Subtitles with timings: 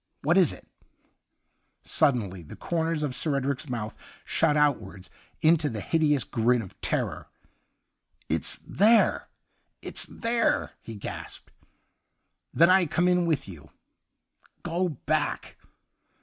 [0.22, 0.66] ''What is it?'
[1.98, 5.10] Suddenly the corners of SirEdric's mouth shot outward
[5.42, 7.28] into the hideous grin of terror.'
[8.30, 9.28] It's there!
[9.82, 11.52] It's there!' he gasped.'
[12.54, 13.70] Then I come in with you.''
[14.62, 15.58] Go back